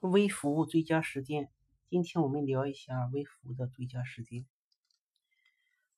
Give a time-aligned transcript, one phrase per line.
[0.00, 1.50] 微服务最佳实践。
[1.88, 4.46] 今天我们聊一下微服务的最佳实践。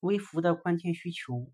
[0.01, 1.53] 微服务的关键需求，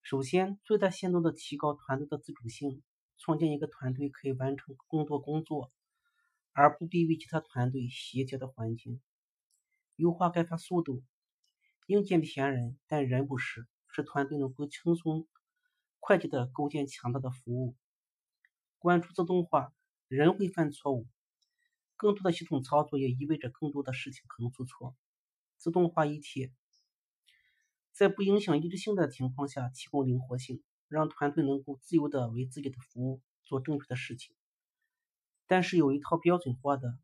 [0.00, 2.82] 首先最大限度的提高团队的自主性，
[3.18, 5.70] 创建一个团队可以完成更多工作，
[6.52, 9.02] 而不必与其他团队协调的环境。
[9.96, 11.02] 优化开发速度，
[11.86, 15.28] 硬件骗人，但人不是，使团队能够轻松、
[15.98, 17.76] 快捷的构建强大的服务。
[18.78, 19.74] 关注自动化。
[20.10, 21.06] 人会犯错误，
[21.96, 24.96] 更多的系统操作也意味着更多的事情可能出错。
[25.56, 26.50] 自动化一体，
[27.92, 34.34] 在不影响一致性的情况下提供灵活性，让团队能够自由的为自己的服务做正确的事情。
[35.46, 36.98] 但是有一套标准化的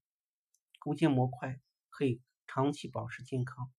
[0.81, 3.71] 构建模块可以长期保持健康。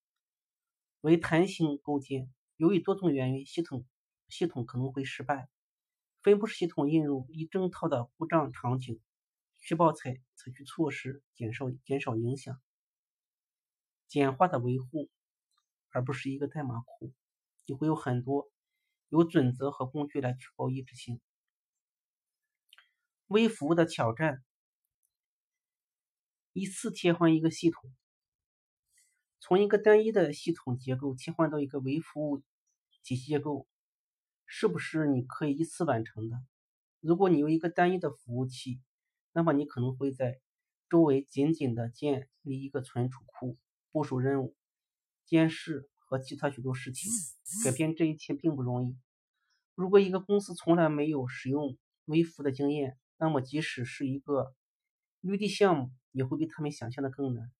[1.01, 3.85] 为弹性构建，由于多种原因，系统
[4.29, 5.49] 系统可能会失败。
[6.21, 9.01] 分布式系统引入一整套的故障场景。
[9.59, 12.61] 确保采采取措施，减少减少影响。
[14.07, 15.09] 简化的维护，
[15.89, 17.13] 而不是一个代码库，
[17.65, 18.49] 你会有很多
[19.09, 21.19] 有准则和工具来确保一致性。
[23.27, 24.41] 微服务的挑战：
[26.53, 27.93] 一次切换一个系统，
[29.41, 32.41] 从一个单一的系统结构切换到一个微服务
[33.03, 33.67] 体系结构，
[34.45, 36.37] 是不是你可以一次完成的？
[37.01, 38.79] 如果你有一个单一的服务器。
[39.37, 40.39] 那么你可能会在
[40.89, 43.55] 周围紧紧的建立一个存储库，
[43.91, 44.55] 部署任务、
[45.25, 47.11] 监视和其他许多事情。
[47.63, 48.97] 改变这一切并不容易。
[49.75, 54.55] 如果一个公司从来没有使用微服的经验，那么即使是一个
[55.21, 57.51] 绿地项目，也会比他们想象的更难。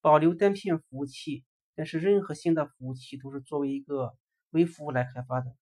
[0.00, 4.16] 保留单片服务器，但是任何新的服务器都是作为一个
[4.48, 5.54] 微服务来开发的。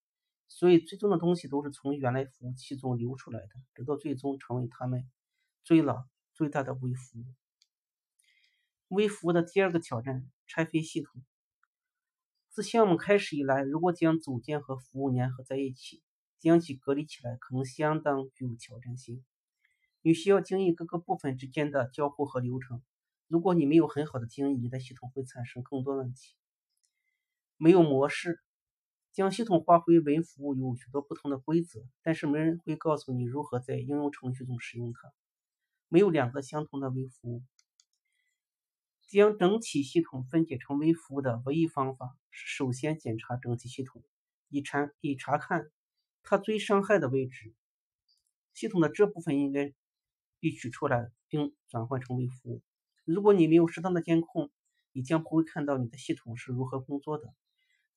[0.53, 5.09] 所以，最终的东西都是从原来服务器中流出来的，直到最终成为他们
[5.63, 7.25] 最老、最大的微服务。
[8.89, 11.23] 微服务的第二个挑战：拆分系统。
[12.51, 16.03] 自项目开始以来，如果将组件和服务粘合在一起，
[16.41, 19.25] 将其隔离起来，可能相当具有挑战性。
[20.03, 22.83] 你需要经营各个部分之间的交互和流程。
[23.29, 26.35] 如果你没有很好的经营，你的系统会产生更多问题。
[27.57, 28.41] 没有模式。
[29.13, 35.13] 将系统划回为服务有许多不同的规则，但是没人会告诉你如何在应用程序中使用它。
[35.89, 37.43] 没有两个相同的微服务。
[39.09, 44.05] 将整体系统分解成微服务的唯一方法是首先检查整体系统，
[44.49, 45.69] 以查以查看
[46.23, 47.53] 它最伤害的位置。
[48.55, 49.75] 系统的这部分应该
[50.39, 52.63] 被取出来并转换成微服务。
[53.05, 54.53] 如果你没有适当的监控，
[54.93, 57.35] 你将不会看到你的系统是如何工作的。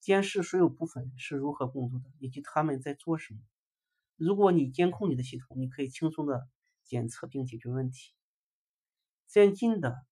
[0.03, 3.39] 监视所有部分是如何工作的，以及他们在做什么。
[4.17, 6.45] 如果你监控你的系统，你可以轻松的
[6.83, 8.11] 检测并解决问题。
[9.27, 10.05] 先进的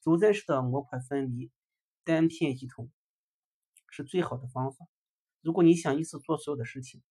[0.00, 1.52] 组件式的模块分离
[2.02, 2.90] 单片系统
[3.90, 4.86] 是最好的方法。
[5.42, 7.02] 如果你想一次做所有的事情，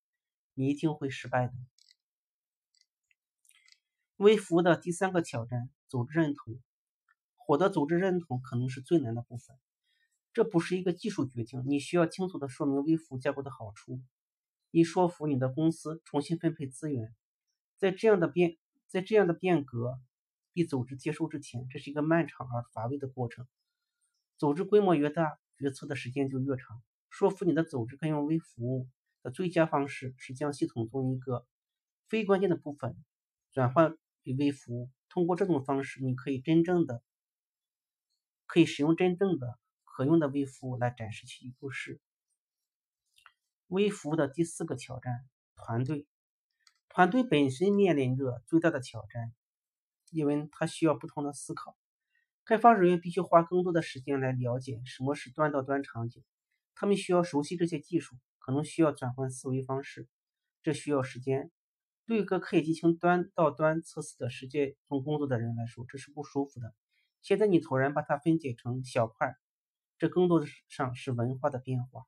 [0.55, 1.53] 你一定会失败的。
[4.17, 6.59] 微服务的第三个挑战：组织认同。
[7.35, 9.55] 获得组织认同可能是最难的部分。
[10.33, 14.01] 这不是一个技术决定，你需要清楚的说明微服务架构的好处，
[14.71, 17.13] 以说服你的公司重新分配资源。
[17.77, 18.57] 在这样的变
[18.87, 19.99] 在这样的变革
[20.53, 23.47] 被组织接受之前，这是一个漫长而乏味的过程。
[24.37, 26.81] 组织规模越大，决策的时间就越长。
[27.09, 28.87] 说服你的组织该用微服务
[29.21, 31.45] 的最佳方式是将系统中一个
[32.07, 32.95] 非关键的部分
[33.51, 34.89] 转换为微服务。
[35.09, 37.03] 通过这种方式，你可以真正的
[38.47, 39.59] 可以使用真正的。
[39.95, 42.01] 可用的微服务来展示其优势。
[43.67, 45.23] 微服务的第四个挑战：
[45.55, 46.07] 团队。
[46.89, 49.31] 团队本身面临着最大的挑战，
[50.09, 51.77] 因为它需要不同的思考。
[52.43, 56.23] 开发人员必须花更多的时间来了解什么是端到端场景，
[56.73, 60.07] 他们需要熟悉这些技术，可能需要转换思维方式，
[60.63, 61.51] 这需要时间。
[62.07, 66.73] 对一个可以进行端到端测试的世界中工作的人来说，这是不舒服的。
[67.21, 69.35] 现在你突然把它分解成小块。
[70.03, 72.03] 这更多的上是文化的变化，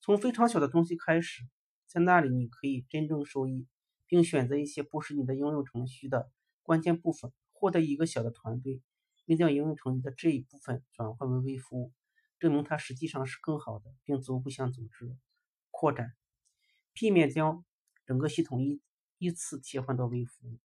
[0.00, 1.42] 从非常小的东西开始，
[1.88, 3.66] 在那里你可以真正受益，
[4.06, 6.30] 并选择一些不是你的应用程序的
[6.62, 8.84] 关键部分，获得一个小的团队，
[9.24, 11.92] 并将应用程序的这一部分转换为微服务，
[12.38, 15.18] 证明它实际上是更好的，并逐步向组织
[15.72, 16.14] 扩展，
[16.92, 17.64] 避免将
[18.06, 18.80] 整个系统一
[19.18, 20.60] 依次切换到微服务。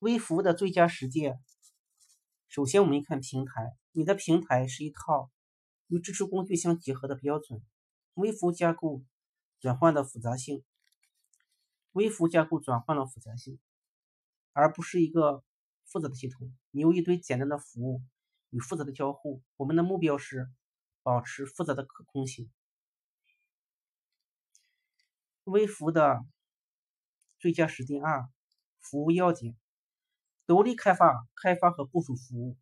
[0.00, 1.38] 微服务的最佳实践。
[2.48, 3.76] 首先，我们一看平台。
[3.92, 5.30] 你的平台是一套
[5.88, 7.62] 与支持工具相结合的标准。
[8.14, 9.04] 微服务架构
[9.60, 10.64] 转换的复杂性，
[11.92, 13.60] 微服架构转换了复杂性，
[14.54, 15.44] 而不是一个
[15.84, 16.50] 复杂的系统。
[16.70, 18.00] 你有一堆简单的服务
[18.48, 19.42] 与复杂的交互。
[19.58, 20.48] 我们的目标是
[21.02, 22.50] 保持复杂的可控性。
[25.44, 26.24] 微服的
[27.38, 28.30] 最佳实践二：
[28.80, 29.54] 服务要件。
[30.48, 32.56] 独立开发、开发和部署服务。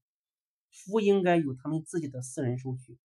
[0.72, 2.98] 服务应该有他们自己的私人数据，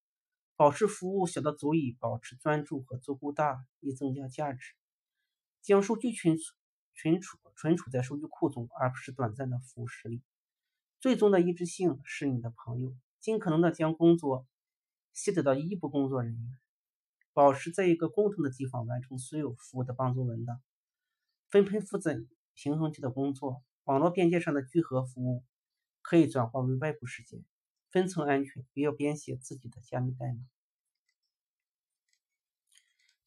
[0.56, 4.74] 保持服务小的足以保持专注和足够大以增加价值。
[5.62, 6.56] 将数据存储
[6.96, 10.24] 存储存储在数据库中，而不是短暂的服务实例。
[11.00, 12.96] 最终的一致性是你的朋友。
[13.20, 14.48] 尽可能的将工作
[15.14, 16.58] 卸载到一部工作人员，
[17.34, 20.60] 保持在一个共同的地方完成所有服务的帮助文档。
[21.50, 22.26] 分配负责
[22.56, 23.62] 平衡器的工作。
[23.86, 25.44] 网络边界上的聚合服务
[26.02, 27.44] 可以转化为外部事件。
[27.90, 30.40] 分层安全，不要编写自己的加密代码。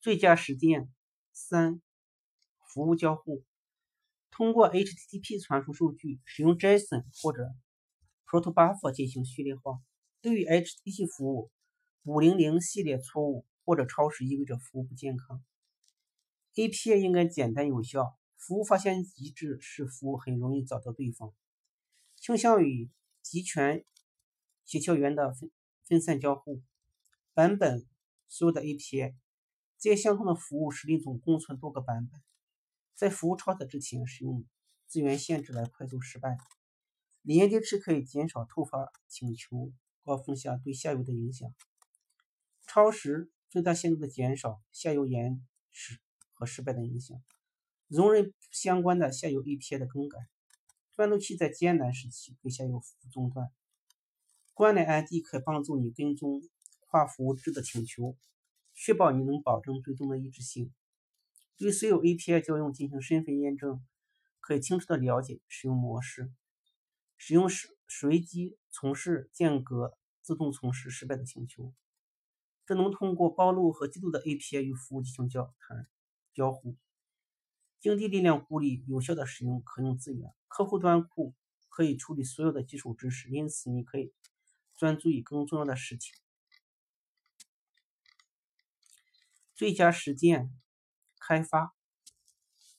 [0.00, 0.90] 最佳实践
[1.32, 1.82] 三：
[2.66, 3.44] 服务交互。
[4.30, 7.54] 通过 HTTP 传输数据，使用 JSON 或者
[8.26, 9.80] Protobuf 进行序列化。
[10.22, 11.50] 对于 HTTP 服务
[12.04, 15.44] ，500系列错误或者超时意味着服务不健康。
[16.54, 18.16] API 应该简单有效。
[18.46, 21.32] 服务发现机制使服务很容易找到对方。
[22.16, 22.90] 倾向于
[23.22, 23.84] 集权。
[24.66, 25.50] 协调员的分
[25.86, 26.62] 分散交互
[27.34, 27.86] 版本，
[28.28, 29.14] 所有的 API，
[29.76, 32.22] 这些相同的服务实例中共存多个版本。
[32.94, 34.46] 在服务超载之前，使用
[34.86, 36.38] 资源限制来快速失败。
[37.20, 39.70] 连接池可以减少突发请求
[40.02, 41.54] 高峰下对下游的影响。
[42.66, 46.00] 超时最大限度的减少下游延迟
[46.32, 47.22] 和失败的影响。
[47.88, 50.18] 容忍相关的下游 API 的更改。
[50.96, 53.50] 断路器在艰难时期对下游服务中断。
[54.52, 56.40] 关联 ID 可以帮助你跟踪
[56.80, 58.16] 跨服务制的请求，
[58.74, 60.72] 确保你能保证最终的一致性。
[61.56, 63.84] 对所有 API 交用进行身份验证，
[64.40, 66.32] 可以清楚地了解使用模式。
[67.16, 71.74] 使用随随机从事间隔自动从事失败的请求，
[72.66, 75.88] 这能通过暴露和记录的 API 与服务进行交谈
[76.32, 76.76] 交互。
[77.84, 80.32] 经济力量鼓励有效的使用可用资源。
[80.48, 81.34] 客户端库
[81.68, 84.14] 可以处理所有的基础知识，因此你可以。
[84.74, 86.16] 专注于更重要的事情。
[89.54, 90.50] 最佳实践
[91.20, 91.74] 开发，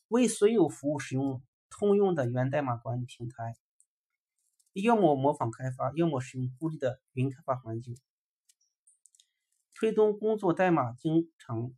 [0.08, 3.56] 为所有服务使用通用的源代码管理平台，
[4.74, 7.96] 要么模仿开发，要么使用孤立的云开发环境。
[9.76, 11.72] 推动工作代码经常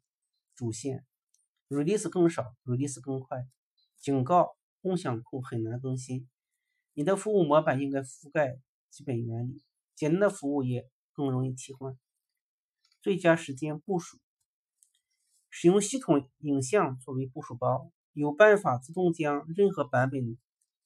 [0.56, 1.06] 主线
[1.69, 3.48] ，release 更少，release 更快。
[3.98, 6.28] 警告：共享库很难更新。
[6.94, 8.60] 你的服务模板应该覆盖
[8.90, 9.64] 基本原理。
[9.96, 11.98] 简单的服务也更容易替换。
[13.02, 14.19] 最佳时间部署，
[15.50, 20.38] 使用系统影像作为部署包，有办法自动将任何版本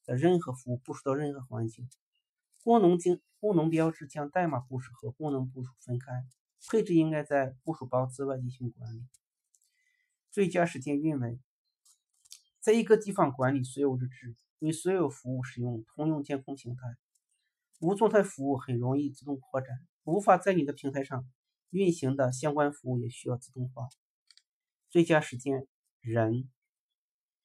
[0.06, 1.90] 的任何服务部署到任何环境。
[2.62, 6.24] 功能经功能标志将代码部署和功能部署分开，
[6.70, 9.04] 配置应该在部署包之外进行管理。
[10.32, 11.38] 最佳时间运维，
[12.58, 16.80] 在一个地方管理所有日志，为所有服务使用通用监控形态。
[17.80, 19.68] 无状态服务很容易自动扩展，
[20.04, 21.28] 无法在你的平台上
[21.68, 23.90] 运行的相关服务也需要自动化。
[24.88, 25.66] 最佳时间
[26.00, 26.48] 人，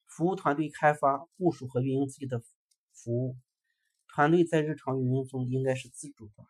[0.06, 2.40] 服务团队开发、部署和运营自己的
[2.94, 3.36] 服务，
[4.08, 6.46] 团队在日常运营中应该是自主的。